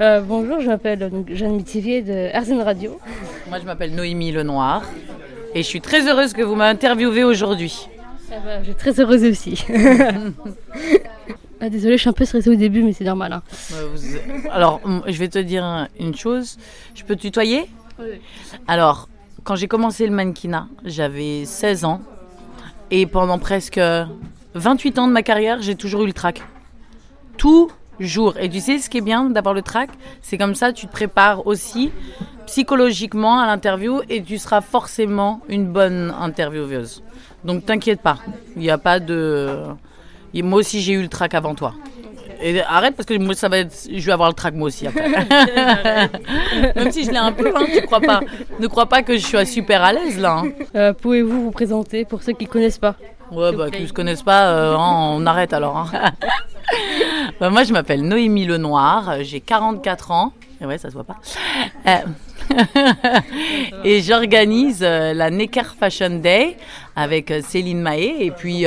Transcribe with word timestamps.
Euh, 0.00 0.22
bonjour, 0.22 0.60
je 0.60 0.66
m'appelle 0.68 1.10
Jeanne 1.28 1.56
Mitivier 1.56 2.00
de 2.00 2.30
RZN 2.34 2.62
Radio. 2.62 2.98
Moi, 3.48 3.58
je 3.58 3.64
m'appelle 3.66 3.94
Noémie 3.94 4.32
Lenoir 4.32 4.82
et 5.54 5.62
je 5.62 5.68
suis 5.68 5.82
très 5.82 6.08
heureuse 6.08 6.32
que 6.32 6.40
vous 6.42 6.54
m'interviewez 6.54 7.22
aujourd'hui. 7.22 7.86
Ah 8.32 8.36
bah, 8.42 8.58
je 8.60 8.66
suis 8.66 8.74
très 8.74 8.98
heureuse 8.98 9.24
aussi. 9.24 9.62
ah, 11.60 11.68
désolée, 11.68 11.96
je 11.96 12.00
suis 12.00 12.08
un 12.08 12.14
peu 12.14 12.24
stressée 12.24 12.48
au 12.48 12.54
début, 12.54 12.82
mais 12.82 12.94
c'est 12.94 13.04
normal. 13.04 13.34
hein. 13.34 13.42
Euh, 13.74 13.94
Alors, 14.50 14.80
je 15.06 15.18
vais 15.18 15.28
te 15.28 15.38
dire 15.38 15.88
une 15.98 16.14
chose. 16.14 16.56
Je 16.94 17.04
peux 17.04 17.16
te 17.16 17.20
tutoyer? 17.22 17.68
Oui. 17.98 18.06
Alors, 18.68 19.08
quand 19.44 19.56
j'ai 19.56 19.68
commencé 19.68 20.06
le 20.06 20.12
mannequinat, 20.12 20.68
j'avais 20.84 21.44
16 21.44 21.84
ans. 21.84 22.00
Et 22.90 23.04
pendant 23.04 23.38
presque 23.38 23.80
28 24.54 24.98
ans 24.98 25.08
de 25.08 25.12
ma 25.12 25.22
carrière, 25.22 25.60
j'ai 25.60 25.74
toujours 25.74 26.04
eu 26.04 26.06
le 26.06 26.12
trac. 26.14 26.42
Toujours. 28.00 28.34
Et 28.38 28.48
tu 28.48 28.60
sais 28.60 28.78
ce 28.78 28.88
qui 28.88 28.98
est 28.98 29.02
bien 29.02 29.24
d'avoir 29.30 29.54
le 29.54 29.62
trac? 29.62 29.90
C'est 30.22 30.38
comme 30.38 30.54
ça, 30.54 30.72
tu 30.72 30.86
te 30.86 30.92
prépares 30.92 31.46
aussi 31.46 31.90
psychologiquement 32.46 33.38
à 33.40 33.46
l'interview 33.46 34.00
et 34.08 34.22
tu 34.22 34.38
seras 34.38 34.60
forcément 34.62 35.40
une 35.48 35.66
bonne 35.66 36.12
intervieweuse. 36.18 37.02
Donc 37.44 37.66
t'inquiète 37.66 38.00
pas. 38.00 38.16
Il 38.56 38.62
n'y 38.62 38.70
a 38.70 38.78
pas 38.78 38.98
de... 39.00 39.50
et 40.34 40.42
Moi 40.42 40.60
aussi, 40.60 40.80
j'ai 40.80 40.94
eu 40.94 41.02
le 41.02 41.08
trac 41.08 41.34
avant 41.34 41.54
toi. 41.54 41.74
Et 42.42 42.62
arrête 42.62 42.96
parce 42.96 43.06
que 43.06 43.18
moi, 43.18 43.34
ça 43.34 43.50
va 43.50 43.58
être... 43.58 43.86
je 43.94 44.04
vais 44.06 44.12
avoir 44.12 44.30
le 44.30 44.34
trac 44.34 44.54
moi 44.54 44.68
aussi 44.68 44.86
après. 44.86 45.06
Même 46.74 46.90
si 46.90 47.04
je 47.04 47.10
l'ai 47.10 47.18
un 47.18 47.32
peu, 47.32 47.52
hein, 47.54 47.66
tu 47.72 47.82
crois 47.82 48.00
pas. 48.00 48.20
Ne 48.58 48.66
crois 48.66 48.86
pas 48.86 49.02
que 49.02 49.12
je 49.18 49.26
suis 49.26 49.46
super 49.46 49.82
à 49.82 49.92
l'aise 49.92 50.18
là. 50.18 50.38
hein. 50.38 50.48
Euh, 50.74 50.92
Pouvez-vous 50.94 51.42
vous 51.42 51.50
présenter 51.50 52.06
pour 52.06 52.22
ceux 52.22 52.32
qui 52.32 52.44
ne 52.46 52.50
connaissent 52.50 52.78
pas? 52.78 52.94
Ouais, 53.30 53.52
bah, 53.52 53.70
qui 53.70 53.82
ne 53.82 53.86
se 53.86 53.92
connaissent 53.92 54.22
pas, 54.22 54.48
euh, 54.48 54.74
hein, 54.74 55.10
on 55.12 55.24
arrête 55.26 55.52
alors. 55.52 55.76
hein. 55.76 55.90
Bah, 57.40 57.48
moi, 57.48 57.64
je 57.64 57.72
m'appelle 57.72 58.02
Noémie 58.02 58.44
Lenoir, 58.44 59.08
euh, 59.08 59.18
j'ai 59.22 59.40
44 59.40 60.10
ans. 60.10 60.34
Ouais, 60.60 60.76
ça 60.76 60.90
se 60.90 60.94
voit 60.94 61.04
pas. 61.04 61.16
Euh, 61.86 62.54
et 63.84 64.02
j'organise 64.02 64.80
euh, 64.82 65.14
la 65.14 65.30
Necker 65.30 65.74
Fashion 65.78 66.18
Day 66.18 66.58
avec 66.94 67.32
Céline 67.42 67.80
Mahé 67.80 68.26
et 68.26 68.30
puis 68.30 68.66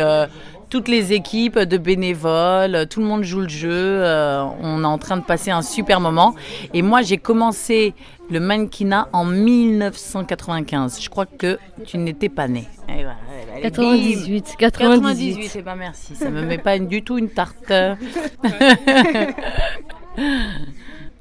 toutes 0.73 0.87
les 0.87 1.13
équipes 1.13 1.59
de 1.59 1.77
bénévoles, 1.77 2.87
tout 2.89 2.99
le 2.99 3.05
monde 3.05 3.21
joue 3.21 3.41
le 3.41 3.47
jeu. 3.47 3.69
euh, 3.71 4.43
on 4.59 4.81
est 4.83 4.87
en 4.87 4.97
train 4.97 5.17
de 5.17 5.21
passer 5.21 5.51
un 5.51 5.61
super 5.61 5.99
moment. 5.99 6.33
Et 6.73 6.81
moi, 6.81 7.03
j'ai 7.03 7.17
commencé 7.17 7.93
le 8.31 8.39
mannequinat 8.39 9.07
en 9.13 9.23
1995. 9.23 10.99
Je 10.99 11.09
crois 11.11 11.27
que 11.27 11.59
tu 11.85 11.99
n'étais 11.99 12.27
pas 12.27 12.47
née. 12.47 12.67
Et 12.89 13.03
voilà, 13.03 13.17
elle 13.53 13.59
est 13.59 13.69
bim. 13.69 13.69
98, 13.69 14.55
98. 14.57 15.35
98, 15.35 15.51
eh 15.57 15.61
ben 15.61 15.75
merci, 15.75 16.15
ça 16.15 16.31
me 16.31 16.41
met 16.41 16.57
pas 16.57 16.79
du 16.79 17.03
tout 17.03 17.19
une 17.19 17.29
tarte. 17.29 17.69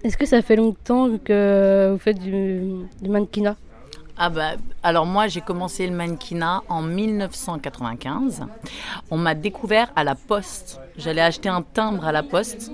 Est-ce 0.03 0.17
que 0.17 0.25
ça 0.25 0.41
fait 0.41 0.57
longtemps 0.57 1.11
que 1.23 1.91
vous 1.93 1.99
faites 1.99 2.19
du, 2.19 2.63
du 3.03 3.11
mannequinat? 3.11 3.57
Ah 4.19 4.29
bah, 4.29 4.53
alors 4.83 5.07
moi 5.07 5.27
j'ai 5.27 5.41
commencé 5.41 5.87
le 5.87 5.95
mannequinat 5.95 6.63
en 6.69 6.83
1995. 6.83 8.45
On 9.11 9.17
m'a 9.17 9.35
découvert 9.35 9.91
à 9.97 10.05
la 10.05 10.15
poste. 10.15 10.81
J'allais 10.99 11.23
acheter 11.23 11.49
un 11.49 11.63
timbre 11.63 12.05
à 12.05 12.13
la 12.13 12.23
poste 12.23 12.71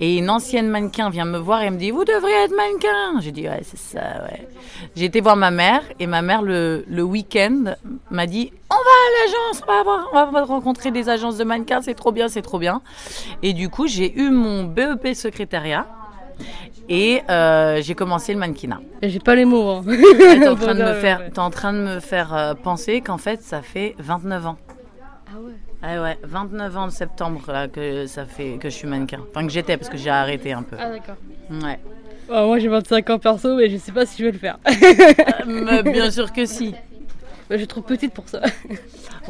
et 0.00 0.16
une 0.16 0.30
ancienne 0.30 0.68
mannequin 0.68 1.10
vient 1.10 1.26
me 1.26 1.36
voir 1.36 1.62
et 1.62 1.70
me 1.70 1.76
dit 1.76 1.90
Vous 1.90 2.04
devriez 2.04 2.44
être 2.44 2.56
mannequin 2.56 3.20
J'ai 3.20 3.32
dit 3.32 3.46
Ouais, 3.46 3.60
c'est 3.62 3.78
ça, 3.78 4.24
ouais. 4.24 4.48
J'ai 4.96 5.04
été 5.04 5.20
voir 5.20 5.36
ma 5.36 5.50
mère 5.50 5.82
et 6.00 6.06
ma 6.06 6.22
mère 6.22 6.40
le, 6.40 6.84
le 6.88 7.02
week-end 7.02 7.74
m'a 8.10 8.26
dit 8.26 8.50
On 8.70 8.74
va 8.74 8.80
à 8.80 9.26
l'agence, 9.26 9.62
on 9.68 9.84
va, 9.84 10.28
on 10.28 10.32
va 10.32 10.44
rencontrer 10.44 10.90
des 10.90 11.10
agences 11.10 11.36
de 11.36 11.44
mannequins, 11.44 11.82
c'est 11.82 11.94
trop 11.94 12.12
bien, 12.12 12.28
c'est 12.28 12.42
trop 12.42 12.58
bien. 12.58 12.80
Et 13.42 13.52
du 13.52 13.68
coup, 13.68 13.86
j'ai 13.86 14.18
eu 14.18 14.30
mon 14.30 14.64
BEP 14.64 15.14
secrétariat 15.14 15.86
et 16.88 17.22
euh, 17.28 17.80
j'ai 17.82 17.94
commencé 17.94 18.32
le 18.32 18.38
mannequinat. 18.38 18.80
J'ai 19.02 19.18
pas 19.18 19.34
les 19.34 19.44
mots. 19.44 19.68
hein. 19.70 19.84
T'es 20.18 20.48
en 20.48 20.56
train 20.56 20.74
de 20.74 20.82
me 20.82 20.94
faire, 20.94 21.20
t'es 21.32 21.38
en 21.38 21.50
train 21.50 21.72
de 21.72 21.78
me 21.78 22.00
faire 22.00 22.54
penser 22.62 23.00
qu'en 23.00 23.18
fait 23.18 23.42
ça 23.42 23.62
fait 23.62 23.94
29 23.98 24.46
ans. 24.46 24.56
Ah 25.30 25.40
ouais. 25.40 25.52
Ah 25.82 26.02
ouais, 26.02 26.18
29 26.24 26.76
ans 26.76 26.86
de 26.86 26.92
septembre 26.92 27.40
là, 27.48 27.68
que 27.68 28.06
ça 28.06 28.24
fait 28.24 28.58
que 28.60 28.68
je 28.68 28.74
suis 28.74 28.88
mannequin. 28.88 29.20
Enfin 29.30 29.46
que 29.46 29.52
j'étais 29.52 29.76
parce 29.76 29.88
que 29.90 29.96
j'ai 29.96 30.10
arrêté 30.10 30.52
un 30.52 30.62
peu. 30.62 30.76
Ah 30.78 30.90
d'accord. 30.90 31.16
Ouais. 31.50 31.78
Ah, 32.30 32.44
moi 32.44 32.58
j'ai 32.58 32.68
25 32.68 33.08
ans 33.10 33.18
perso, 33.18 33.56
mais 33.56 33.70
je 33.70 33.76
sais 33.76 33.92
pas 33.92 34.04
si 34.04 34.18
je 34.18 34.24
vais 34.26 34.32
le 34.32 34.38
faire. 34.38 34.58
Euh, 34.66 35.44
mais 35.46 35.82
bien 35.82 36.10
sûr 36.10 36.32
que 36.32 36.44
si. 36.46 36.74
je 37.50 37.56
suis 37.56 37.66
trop 37.66 37.80
petite 37.80 38.12
pour 38.14 38.28
ça. 38.28 38.40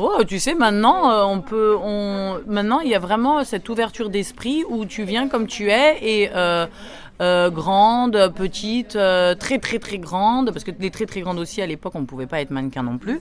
Oh, 0.00 0.22
tu 0.24 0.38
sais 0.38 0.54
maintenant 0.54 1.10
euh, 1.10 1.24
on 1.24 1.40
peut, 1.40 1.76
on 1.82 2.38
maintenant 2.46 2.78
il 2.78 2.88
y 2.88 2.94
a 2.94 3.00
vraiment 3.00 3.42
cette 3.42 3.68
ouverture 3.68 4.10
d'esprit 4.10 4.62
où 4.68 4.86
tu 4.86 5.02
viens 5.02 5.28
comme 5.28 5.48
tu 5.48 5.72
es 5.72 5.96
et 6.00 6.30
euh, 6.36 6.66
euh, 7.20 7.50
grande, 7.50 8.32
petite, 8.34 8.94
euh, 8.96 9.34
très 9.34 9.58
très 9.58 9.78
très 9.78 9.98
grande, 9.98 10.50
parce 10.52 10.64
que 10.64 10.70
les 10.78 10.90
très 10.90 11.06
très 11.06 11.20
grandes 11.20 11.38
aussi 11.38 11.60
à 11.62 11.66
l'époque 11.66 11.94
on 11.96 12.00
ne 12.00 12.06
pouvait 12.06 12.26
pas 12.26 12.40
être 12.40 12.50
mannequin 12.50 12.82
non 12.82 12.98
plus, 12.98 13.20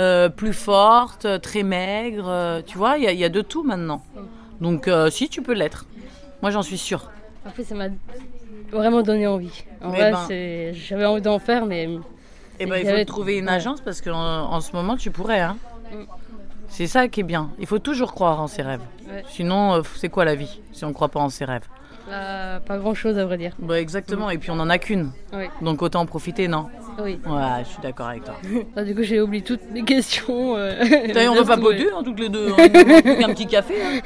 Euh, 0.00 0.28
plus 0.28 0.52
forte, 0.54 1.26
très 1.42 1.62
maigre, 1.62 2.26
euh, 2.28 2.62
tu 2.64 2.78
vois, 2.78 2.98
il 2.98 3.10
y, 3.10 3.16
y 3.16 3.24
a 3.24 3.28
de 3.28 3.42
tout 3.42 3.62
maintenant. 3.64 4.02
Donc 4.60 4.90
si 5.10 5.28
tu 5.28 5.42
peux 5.42 5.52
l'être, 5.54 5.86
moi 6.42 6.50
j'en 6.50 6.62
suis 6.62 6.78
sûre. 6.78 7.10
Après 7.46 7.64
ça 7.64 7.74
m'a 7.74 7.88
vraiment 8.70 9.02
donné 9.02 9.26
envie. 9.26 9.64
En 9.82 9.90
Mais 9.90 10.10
vrai, 10.10 10.12
ben- 10.28 10.74
j'avais 10.74 11.04
envie 11.04 11.22
d'en 11.22 11.38
faire, 11.38 11.64
mais 11.66 11.88
Et 12.60 12.66
ben 12.66 12.76
il 12.82 12.88
faut 12.98 13.04
trouver 13.04 13.38
une 13.38 13.48
agence 13.48 13.80
parce 13.80 14.00
qu'en 14.00 14.16
en 14.52 14.60
ce 14.60 14.72
moment 14.74 14.96
tu 14.96 15.10
pourrais. 15.10 15.40
Hein. 15.40 15.56
Mm. 15.92 16.04
C'est 16.70 16.86
ça 16.86 17.08
qui 17.08 17.20
est 17.20 17.24
bien. 17.24 17.50
Il 17.58 17.66
faut 17.66 17.78
toujours 17.78 18.12
croire 18.12 18.40
en 18.42 18.46
ses 18.46 18.60
rêves. 18.62 18.82
Ouais. 19.08 19.24
Sinon, 19.30 19.82
c'est 19.96 20.10
quoi 20.10 20.26
la 20.26 20.34
vie 20.34 20.60
si 20.72 20.84
on 20.84 20.88
ne 20.88 20.92
croit 20.92 21.08
pas 21.08 21.20
en 21.20 21.30
ses 21.30 21.46
rêves? 21.46 21.66
Là, 22.10 22.60
pas 22.60 22.78
grand 22.78 22.94
chose 22.94 23.18
à 23.18 23.24
vrai 23.24 23.38
dire. 23.38 23.52
Bah 23.58 23.80
exactement. 23.80 24.30
Et 24.30 24.38
puis 24.38 24.50
on 24.50 24.56
n'en 24.56 24.68
a 24.70 24.78
qu'une. 24.78 25.10
Oui. 25.32 25.44
Donc 25.62 25.82
autant 25.82 26.00
en 26.00 26.06
profiter, 26.06 26.48
non? 26.48 26.66
Oui. 27.02 27.20
Ouais, 27.26 27.40
je 27.64 27.68
suis 27.68 27.82
d'accord 27.82 28.08
avec 28.08 28.24
toi. 28.24 28.34
Ah, 28.76 28.82
du 28.82 28.94
coup, 28.94 29.02
j'ai 29.02 29.20
oublié 29.20 29.42
toutes 29.42 29.70
mes 29.70 29.84
questions. 29.84 30.56
euh, 30.56 30.72
T'as- 31.14 31.28
on 31.30 31.34
veut 31.36 31.44
pas 31.44 31.56
poder, 31.56 31.88
hein, 31.96 32.02
toutes 32.04 32.18
les 32.20 32.28
deux. 32.28 32.48
hein. 32.50 32.54
On 32.58 33.24
un 33.30 33.34
petit 33.34 33.46
café. 33.46 33.74
hein. 33.82 34.00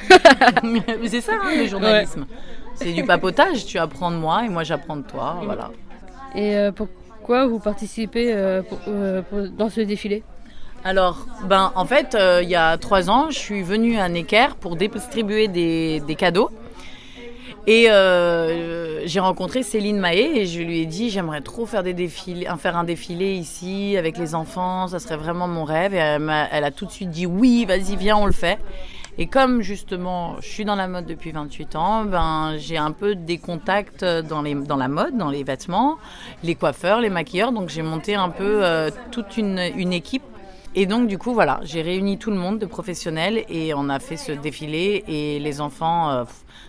Mais 0.62 1.08
c'est 1.08 1.20
ça, 1.20 1.32
hein, 1.42 1.50
le 1.56 1.66
journalisme. 1.66 2.26
C'est 2.74 2.92
du 2.92 3.04
papotage. 3.04 3.64
Tu 3.66 3.78
apprends 3.78 4.10
de 4.10 4.16
moi 4.16 4.44
et 4.44 4.48
moi 4.48 4.62
j'apprends 4.64 4.96
de 4.96 5.02
toi. 5.02 5.38
Voilà. 5.44 5.70
Et 6.34 6.56
euh, 6.56 6.72
pourquoi 6.72 7.46
vous 7.46 7.58
participez 7.58 8.32
euh, 8.32 8.62
pour- 8.62 8.78
euh, 8.88 9.22
pour- 9.22 9.48
dans 9.48 9.68
ce 9.68 9.80
défilé? 9.82 10.22
Alors, 10.84 11.26
ben, 11.44 11.70
en 11.76 11.84
fait, 11.84 12.14
euh, 12.16 12.40
il 12.42 12.48
y 12.48 12.56
a 12.56 12.76
trois 12.76 13.08
ans, 13.08 13.26
je 13.30 13.38
suis 13.38 13.62
venue 13.62 13.98
à 13.98 14.08
Necker 14.08 14.48
pour 14.58 14.74
distribuer 14.74 15.46
des, 15.46 16.00
des 16.00 16.14
cadeaux. 16.16 16.50
Et 17.68 17.90
euh, 17.90 19.06
j'ai 19.06 19.20
rencontré 19.20 19.62
Céline 19.62 19.98
Mahé 19.98 20.40
et 20.40 20.46
je 20.46 20.60
lui 20.60 20.80
ai 20.80 20.86
dit 20.86 21.10
j'aimerais 21.10 21.42
trop 21.42 21.64
faire, 21.64 21.84
des 21.84 21.94
défilés, 21.94 22.48
faire 22.58 22.76
un 22.76 22.82
défilé 22.84 23.34
ici 23.34 23.96
avec 23.96 24.18
les 24.18 24.34
enfants, 24.34 24.88
ça 24.88 24.98
serait 24.98 25.16
vraiment 25.16 25.46
mon 25.46 25.62
rêve. 25.64 25.94
Et 25.94 25.98
elle, 25.98 26.22
m'a- 26.22 26.48
elle 26.50 26.64
a 26.64 26.72
tout 26.72 26.86
de 26.86 26.90
suite 26.90 27.10
dit 27.10 27.24
oui, 27.26 27.64
vas-y, 27.66 27.94
viens, 27.96 28.16
on 28.16 28.26
le 28.26 28.32
fait. 28.32 28.58
Et 29.18 29.26
comme 29.26 29.60
justement 29.62 30.36
je 30.40 30.48
suis 30.48 30.64
dans 30.64 30.74
la 30.74 30.88
mode 30.88 31.06
depuis 31.06 31.30
28 31.30 31.76
ans, 31.76 32.04
ben, 32.04 32.54
j'ai 32.58 32.78
un 32.78 32.90
peu 32.92 33.14
des 33.14 33.38
contacts 33.38 34.04
dans, 34.04 34.42
les, 34.42 34.54
dans 34.54 34.76
la 34.76 34.88
mode, 34.88 35.16
dans 35.16 35.30
les 35.30 35.44
vêtements, 35.44 35.98
les 36.42 36.56
coiffeurs, 36.56 37.00
les 37.00 37.10
maquilleurs. 37.10 37.52
Donc 37.52 37.68
j'ai 37.68 37.82
monté 37.82 38.16
un 38.16 38.30
peu 38.30 38.64
euh, 38.64 38.90
toute 39.12 39.36
une, 39.36 39.60
une 39.76 39.92
équipe 39.92 40.22
et 40.74 40.86
donc, 40.86 41.06
du 41.08 41.18
coup, 41.18 41.34
voilà, 41.34 41.60
j'ai 41.64 41.82
réuni 41.82 42.18
tout 42.18 42.30
le 42.30 42.36
monde 42.36 42.58
de 42.58 42.66
professionnels 42.66 43.44
et 43.48 43.74
on 43.74 43.88
a 43.88 43.98
fait 43.98 44.16
ce 44.16 44.32
défilé 44.32 45.04
et 45.06 45.38
les 45.38 45.60
enfants 45.60 46.10
euh, 46.10 46.24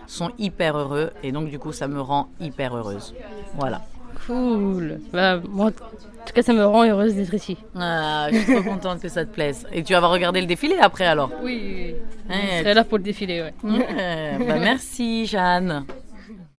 sont 0.06 0.30
hyper 0.38 0.76
heureux 0.76 1.10
et 1.22 1.32
donc, 1.32 1.48
du 1.48 1.58
coup, 1.58 1.72
ça 1.72 1.88
me 1.88 2.00
rend 2.00 2.28
hyper 2.40 2.76
heureuse. 2.76 3.14
Voilà. 3.54 3.80
Cool. 4.26 5.00
Bah, 5.12 5.40
moi, 5.48 5.66
en 5.66 5.70
tout 5.70 6.32
cas, 6.34 6.42
ça 6.42 6.52
me 6.52 6.64
rend 6.64 6.84
heureuse 6.84 7.14
d'être 7.14 7.34
ici. 7.34 7.56
Ah, 7.76 8.28
je 8.30 8.38
suis 8.38 8.52
trop 8.54 8.62
contente 8.62 9.00
que 9.00 9.08
ça 9.08 9.24
te 9.24 9.30
plaise. 9.32 9.66
Et 9.72 9.82
tu 9.82 9.92
vas 9.92 10.06
regarder 10.06 10.40
le 10.40 10.46
défilé 10.46 10.76
après 10.80 11.06
alors? 11.06 11.30
Oui, 11.42 11.62
oui. 11.64 11.94
Ouais. 12.28 12.36
Je 12.52 12.58
serai 12.60 12.74
là 12.74 12.84
pour 12.84 12.98
le 12.98 13.04
défilé, 13.04 13.42
ouais. 13.42 13.54
Ouais, 13.62 14.38
bah, 14.38 14.58
Merci, 14.58 15.26
Jeanne. 15.26 15.84